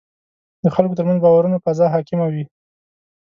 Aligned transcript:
د 0.63 0.65
خلکو 0.75 0.97
ترمنځ 0.97 1.19
باورونو 1.21 1.61
فضا 1.65 1.85
حاکمه 1.93 2.25
وي. 2.33 2.43